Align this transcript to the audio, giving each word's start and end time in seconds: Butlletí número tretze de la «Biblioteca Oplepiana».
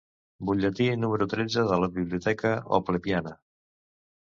Butlletí 0.49 0.87
número 1.01 1.27
tretze 1.35 1.67
de 1.73 1.79
la 1.85 1.91
«Biblioteca 1.99 2.55
Oplepiana». 2.81 3.37